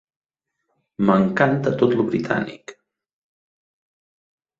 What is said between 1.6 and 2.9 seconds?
tot lo britànic.